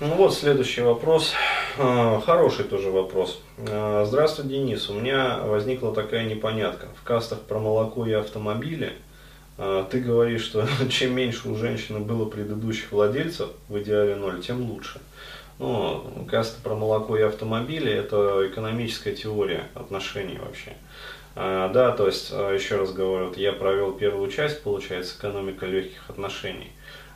[0.00, 1.32] Ну вот следующий вопрос.
[1.76, 3.42] А, хороший тоже вопрос.
[3.68, 4.88] А, здравствуй, Денис.
[4.88, 6.86] У меня возникла такая непонятка.
[7.00, 8.92] В кастах про молоко и автомобили
[9.56, 14.70] а, ты говоришь, что чем меньше у женщины было предыдущих владельцев, в идеале ноль, тем
[14.70, 15.00] лучше.
[15.58, 20.74] Ну, касты про молоко и автомобили– это экономическая теория отношений вообще.
[21.34, 26.70] Да, то есть, еще раз говорю, вот я провел первую часть, получается, экономика легких отношений.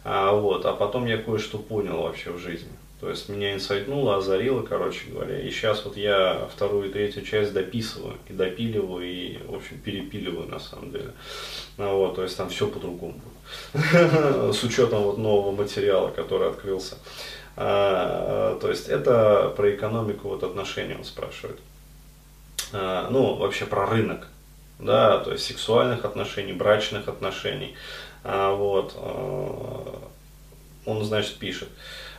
[0.04, 2.70] А, вот, а потом я кое-что понял вообще в жизни.
[3.00, 5.40] То есть меня инсайтнуло, озарило, короче говоря.
[5.40, 10.48] И сейчас вот я вторую и третью часть дописываю, и допиливаю, и, в общем, перепиливаю
[10.48, 11.10] на самом деле.
[11.79, 13.20] Ну, вот, то есть там все по-другому.
[14.52, 16.96] С учетом вот нового материала, который открылся.
[17.57, 21.58] А, то есть это про экономику вот отношений он спрашивает.
[22.72, 24.29] А, ну, вообще про рынок.
[24.79, 27.74] Да, то есть сексуальных отношений, брачных отношений.
[28.25, 30.08] А, вот, а,
[30.85, 31.68] он, значит, пишет.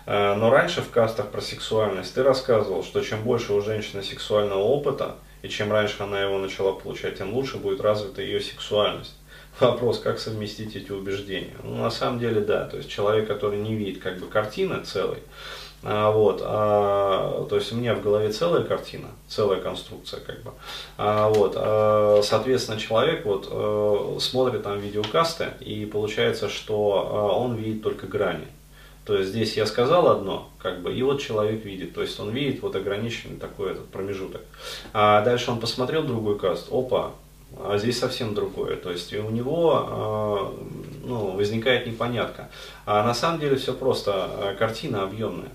[0.06, 4.60] А, но раньше в кастах про сексуальность ты рассказывал, что чем больше у женщины сексуального
[4.60, 9.16] опыта, и чем раньше она его начала получать, тем лучше будет развита ее сексуальность.
[9.60, 11.56] Вопрос, как совместить эти убеждения.
[11.64, 12.66] Ну, на самом деле, да.
[12.66, 15.20] То есть человек, который не видит как бы картины целой,
[15.84, 20.52] вот, а, то есть у меня в голове целая картина, целая конструкция, как бы.
[20.98, 27.56] А, вот, а, соответственно, человек вот а, смотрит там видеокасты и получается, что а, он
[27.56, 28.48] видит только грани.
[29.06, 32.30] То есть здесь я сказал одно, как бы, и вот человек видит, то есть он
[32.30, 34.42] видит вот ограниченный такой этот промежуток.
[34.94, 37.12] А дальше он посмотрел другой каст, опа,
[37.62, 38.78] а здесь совсем другое.
[38.78, 40.56] То есть и у него
[41.04, 42.50] э, ну, возникает непонятка.
[42.86, 45.52] А на самом деле все просто, картина объемная.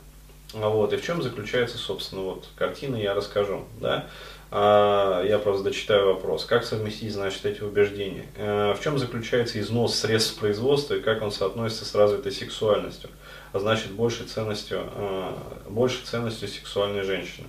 [0.54, 3.64] Вот, и в чем заключается, собственно, вот картина, я расскажу.
[3.80, 4.06] Да?
[4.50, 6.46] А, я просто дочитаю вопрос.
[6.46, 8.26] Как совместить, значит, эти убеждения?
[8.36, 13.10] А, в чем заключается износ средств производства и как он соотносится с развитой сексуальностью?
[13.52, 15.36] А значит, большей ценностью, а,
[15.68, 17.46] большей ценностью сексуальной женщины.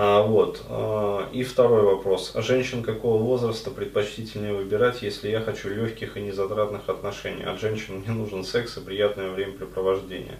[0.00, 0.64] А, вот.
[0.68, 2.30] А, и второй вопрос.
[2.36, 7.42] Женщин какого возраста предпочтительнее выбирать, если я хочу легких и незатратных отношений?
[7.42, 10.38] От женщин мне нужен секс и приятное времяпрепровождение.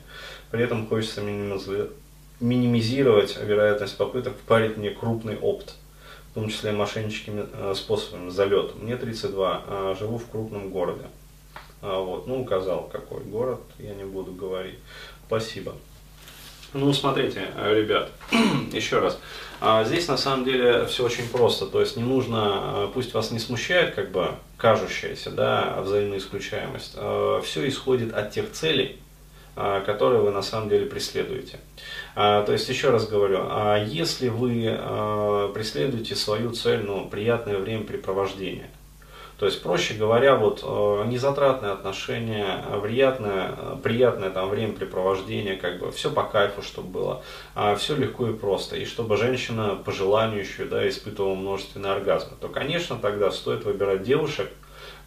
[0.52, 1.22] При этом хочется
[2.38, 5.74] минимизировать вероятность попыток впарить мне крупный опт,
[6.30, 8.80] в том числе мошенническими э, способами, залет.
[8.80, 11.06] Мне 32, а живу в крупном городе.
[11.82, 12.28] Вот.
[12.28, 14.78] Ну, указал, какой город, я не буду говорить.
[15.26, 15.74] Спасибо.
[16.74, 18.10] Ну, смотрите, э, ребят,
[18.72, 19.18] еще раз.
[19.60, 21.66] А, здесь на самом деле все очень просто.
[21.66, 26.92] То есть не нужно, э, пусть вас не смущает как бы кажущаяся да, взаимная исключаемость.
[26.96, 28.98] Э, все исходит от тех целей,
[29.56, 31.58] которые вы на самом деле преследуете.
[32.14, 33.44] То есть, еще раз говорю,
[33.86, 38.70] если вы преследуете свою цель, ну, приятное времяпрепровождение,
[39.38, 43.52] то есть, проще говоря, вот э, незатратные отношения, приятное,
[43.84, 47.22] приятное там времяпрепровождение, как бы все по кайфу, чтобы было,
[47.54, 48.74] а все легко и просто.
[48.76, 54.02] И чтобы женщина по желанию еще да, испытывала множественные оргазмы, то, конечно, тогда стоит выбирать
[54.02, 54.50] девушек,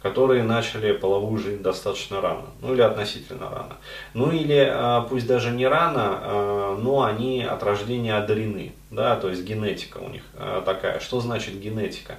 [0.02, 3.76] которые начали половую жизнь достаточно рано, ну или относительно рано.
[4.14, 9.28] Ну или а, пусть даже не рано, а, но они от рождения одарены, да, то
[9.28, 10.22] есть генетика у них
[10.64, 11.00] такая.
[11.00, 12.18] Что значит генетика?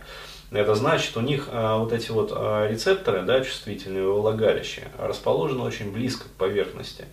[0.54, 5.92] Это значит, у них а, вот эти вот а, рецепторы, да, чувствительные влагалища, расположены очень
[5.92, 7.06] близко к поверхности.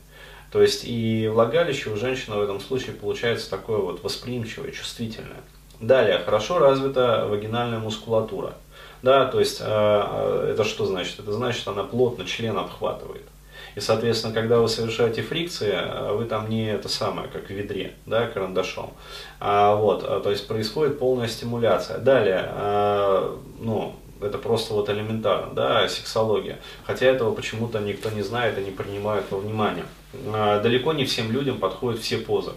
[0.52, 5.40] То есть и влагалище у женщины в этом случае получается такое вот восприимчивое, чувствительное.
[5.80, 8.52] Далее, хорошо развита вагинальная мускулатура.
[9.02, 11.18] Да, то есть э, это что значит?
[11.18, 13.24] Это значит, она плотно член обхватывает.
[13.74, 17.94] И, соответственно, когда вы совершаете фрикции, э, вы там не это самое, как в ведре,
[18.04, 18.92] да, карандашом.
[19.38, 21.96] А, вот, а, то есть происходит полная стимуляция.
[21.96, 22.52] Далее,
[23.58, 26.58] ну, это просто вот элементарно, да, сексология.
[26.84, 29.84] Хотя этого почему-то никто не знает и не принимает во внимание.
[30.12, 32.52] Далеко не всем людям подходят все позы.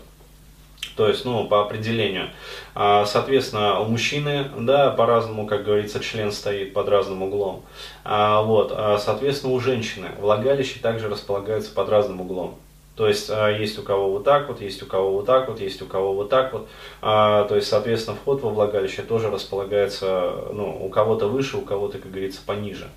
[0.96, 2.30] То есть, ну, по определению.
[2.76, 7.64] А, соответственно, у мужчины, да, по-разному, как говорится, член стоит под разным углом.
[8.04, 12.56] А, вот, а, соответственно, у женщины влагалище также располагается под разным углом.
[12.96, 15.82] То есть есть у кого вот так вот, есть у кого вот так вот, есть
[15.82, 16.68] у кого вот так вот.
[17.02, 22.12] то есть, соответственно, вход во влагалище тоже располагается, ну, у кого-то выше, у кого-то, как
[22.12, 22.88] говорится, пониже.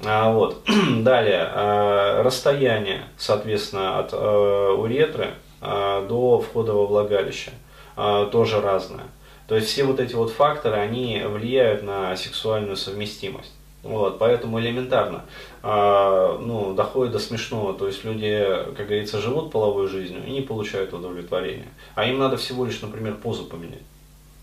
[0.00, 0.62] вот.
[0.98, 7.52] Далее, расстояние, соответственно, от уретры а, до входа во влагалище.
[7.96, 9.04] А, тоже разное.
[9.48, 13.52] То есть все вот эти вот факторы, они влияют на сексуальную совместимость.
[13.82, 15.24] Вот, поэтому элементарно
[15.62, 17.74] а, ну, доходит до смешного.
[17.74, 21.68] То есть люди, как говорится, живут половой жизнью и не получают удовлетворения.
[21.94, 23.82] А им надо всего лишь, например, позу поменять.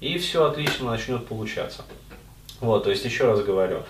[0.02, 1.84] И все отлично начнет получаться.
[2.60, 3.84] Вот, то есть еще раз говорю,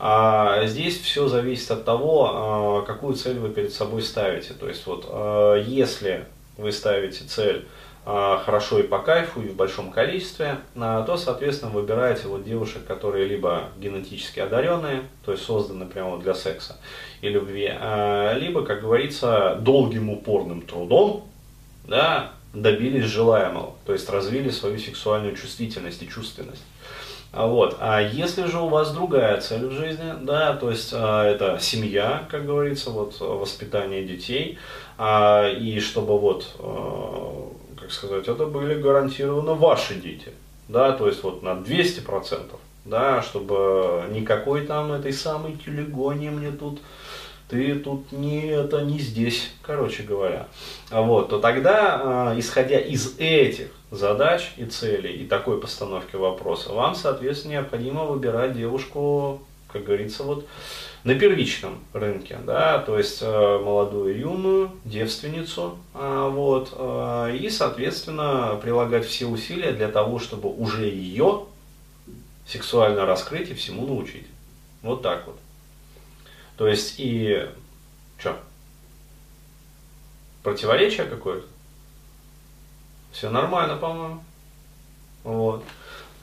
[0.00, 4.52] а, здесь все зависит от того, а, какую цель вы перед собой ставите.
[4.52, 7.66] То есть вот, а, если вы ставите цель
[8.08, 12.86] а, хорошо и по кайфу, и в большом количестве, а, то, соответственно, выбираете вот девушек,
[12.86, 16.76] которые либо генетически одаренные, то есть созданы прямо для секса
[17.20, 21.28] и любви, а, либо, как говорится, долгим упорным трудом,
[21.84, 26.62] да, добились желаемого, то есть развили свою сексуальную чувствительность и чувственность.
[27.32, 27.76] Вот.
[27.80, 32.26] А если же у вас другая цель в жизни, да, то есть а, это семья,
[32.30, 34.58] как говорится, вот воспитание детей,
[34.96, 40.32] а, и чтобы вот, а, как сказать, это были гарантированно ваши дети,
[40.68, 42.56] да, то есть вот на 200%,
[42.86, 46.80] да, чтобы никакой там этой самой телегонии мне тут
[47.48, 50.48] ты тут не это не здесь, короче говоря.
[50.90, 56.94] Вот, то тогда, э, исходя из этих задач и целей и такой постановки вопроса, вам,
[56.94, 60.46] соответственно, необходимо выбирать девушку, как говорится, вот
[61.04, 68.58] на первичном рынке, да, то есть э, молодую юную девственницу, э, вот, э, и, соответственно,
[68.60, 71.44] прилагать все усилия для того, чтобы уже ее
[72.44, 74.26] сексуально раскрыть и всему научить.
[74.82, 75.36] Вот так вот.
[76.56, 77.48] То есть и
[78.18, 78.36] что?
[80.42, 81.46] Противоречие какое-то?
[83.12, 84.22] Все нормально, по-моему.
[85.24, 85.64] Вот.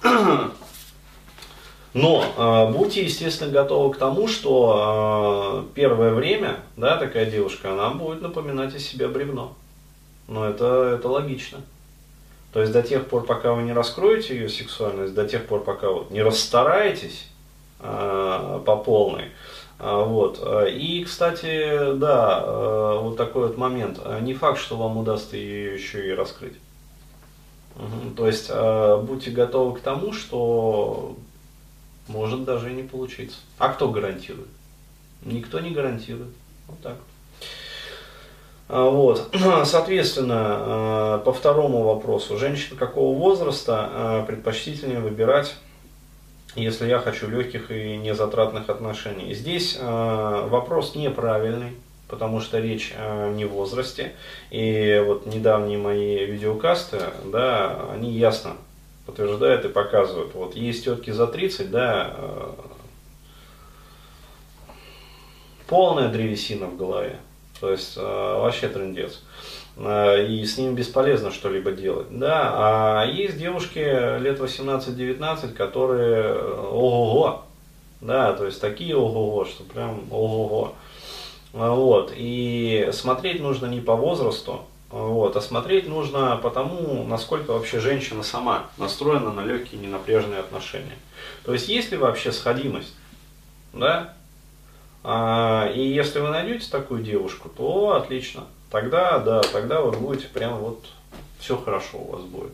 [1.93, 7.89] Но э, будьте, естественно, готовы к тому, что э, первое время, да, такая девушка, она
[7.91, 9.55] будет напоминать о себе бревно.
[10.27, 11.61] Но это, это логично.
[12.51, 15.89] То есть до тех пор, пока вы не раскроете ее сексуальность, до тех пор, пока
[15.89, 17.27] вот не расстараетесь
[17.79, 19.25] э, по полной,
[19.83, 20.41] вот.
[20.71, 23.99] И, кстати, да, э, вот такой вот момент.
[24.21, 26.55] Не факт, что вам удастся ее еще и раскрыть.
[27.75, 28.15] Угу.
[28.15, 28.51] То есть
[29.07, 31.17] будьте готовы к тому, что
[32.07, 33.37] может даже и не получиться.
[33.57, 34.47] А кто гарантирует?
[35.23, 36.33] Никто не гарантирует.
[36.67, 36.97] Вот так.
[38.69, 39.35] А, вот.
[39.65, 45.55] Соответственно, по второму вопросу, женщин какого возраста предпочтительнее выбирать
[46.55, 49.33] если я хочу легких и незатратных отношений.
[49.33, 51.71] Здесь э, вопрос неправильный,
[52.07, 54.13] потому что речь э, не в возрасте.
[54.51, 58.57] И вот недавние мои видеокасты, да, они ясно
[59.05, 60.33] подтверждают и показывают.
[60.35, 62.51] Вот есть тетки за 30, да, э,
[65.67, 67.17] полная древесина в голове.
[67.59, 69.21] То есть э, вообще трендец.
[69.21, 72.07] Э, и с ними бесполезно что-либо делать.
[72.11, 73.79] Да, а есть девушки
[74.19, 77.43] лет 18-19, которые э, ого-го,
[78.01, 80.75] да, то есть такие ого-го, что прям ого-го.
[81.53, 87.79] Вот, и смотреть нужно не по возрасту, вот, а смотреть нужно по тому, насколько вообще
[87.79, 90.97] женщина сама настроена на легкие ненапряженные отношения.
[91.45, 92.93] То есть есть ли вообще сходимость,
[93.71, 94.13] да,
[95.03, 98.45] а, и если вы найдете такую девушку, то отлично.
[98.73, 100.83] Тогда, да, тогда вы будете прям вот
[101.37, 102.53] все хорошо у вас будет.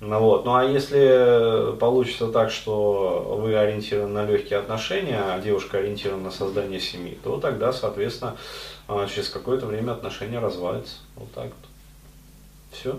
[0.00, 0.46] Ну, вот.
[0.46, 6.30] ну а если получится так, что вы ориентированы на легкие отношения, а девушка ориентирована на
[6.30, 8.38] создание семьи, то тогда, соответственно,
[8.86, 10.94] а, через какое-то время отношения развалятся.
[11.16, 12.72] Вот так вот.
[12.72, 12.98] Все.